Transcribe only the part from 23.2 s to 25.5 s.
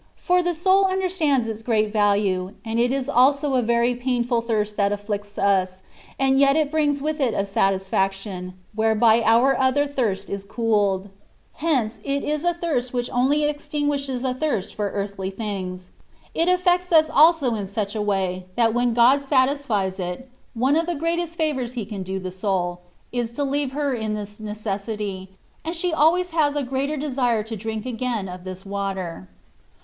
to leave her in this necessity,